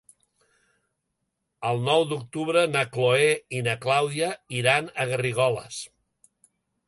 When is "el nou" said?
1.71-2.05